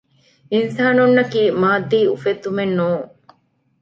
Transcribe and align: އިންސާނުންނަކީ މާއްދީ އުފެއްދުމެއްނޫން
އިންސާނުންނަކީ 0.53 1.41
މާއްދީ 1.61 1.99
އުފެއްދުމެއްނޫން 2.11 3.03